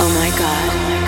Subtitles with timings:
[0.00, 1.07] Oh my God.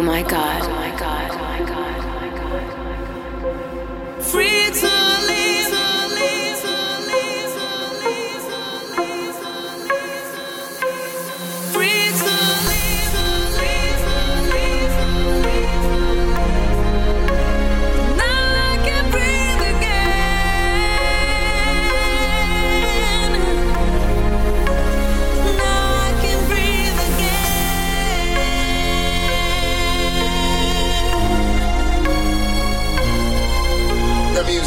[0.00, 0.79] Oh my God.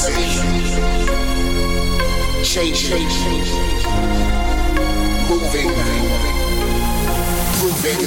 [0.05, 0.43] organization,
[2.43, 3.07] changing,
[5.29, 5.69] moving,
[7.57, 7.99] proving,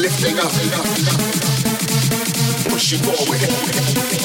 [0.00, 0.52] lifting up,
[2.68, 4.19] pushing forward.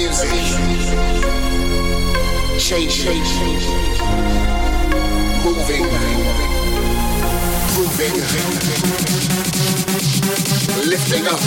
[0.00, 0.30] music.
[2.58, 3.22] Changing.
[5.44, 5.84] Moving.
[7.76, 8.16] Moving.
[10.88, 11.40] Lifting up.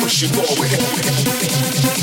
[0.00, 2.01] Pushing forward.